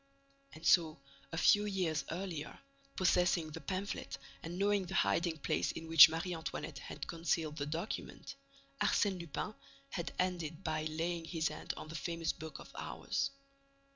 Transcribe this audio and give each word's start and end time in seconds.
And 0.55 0.65
so, 0.65 0.99
a 1.31 1.37
few 1.37 1.63
years 1.65 2.05
earlier, 2.09 2.57
possessing 2.95 3.51
the 3.51 3.61
pamphlet 3.61 4.17
and 4.41 4.57
knowing 4.57 4.87
the 4.87 4.95
hiding 4.95 5.37
place 5.37 5.71
in 5.73 5.87
which 5.87 6.09
Marie 6.09 6.33
Antoinette 6.33 6.79
had 6.79 7.05
concealed 7.05 7.57
the 7.57 7.67
document, 7.67 8.33
Arsène 8.81 9.19
Lupin 9.19 9.53
had 9.91 10.11
ended 10.17 10.63
by 10.63 10.85
laying 10.85 11.25
his 11.25 11.49
hand 11.49 11.75
on 11.77 11.87
the 11.89 11.93
famous 11.93 12.33
book 12.33 12.57
of 12.57 12.71
hours. 12.73 13.29